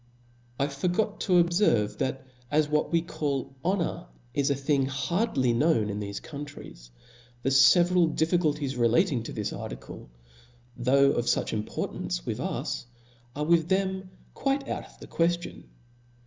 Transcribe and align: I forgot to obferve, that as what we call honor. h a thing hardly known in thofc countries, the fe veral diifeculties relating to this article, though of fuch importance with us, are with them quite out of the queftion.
I 0.59 0.65
forgot 0.65 1.21
to 1.21 1.33
obferve, 1.33 1.99
that 1.99 2.25
as 2.49 2.67
what 2.67 2.91
we 2.91 3.03
call 3.03 3.53
honor. 3.63 4.07
h 4.33 4.49
a 4.49 4.55
thing 4.55 4.87
hardly 4.87 5.53
known 5.53 5.91
in 5.91 5.99
thofc 5.99 6.23
countries, 6.23 6.89
the 7.43 7.51
fe 7.51 7.83
veral 7.83 8.11
diifeculties 8.15 8.79
relating 8.79 9.21
to 9.21 9.31
this 9.31 9.53
article, 9.53 10.09
though 10.75 11.11
of 11.11 11.25
fuch 11.25 11.53
importance 11.53 12.25
with 12.25 12.39
us, 12.39 12.87
are 13.35 13.45
with 13.45 13.69
them 13.69 14.09
quite 14.33 14.67
out 14.67 14.87
of 14.87 14.97
the 14.99 15.05
queftion. 15.07 15.65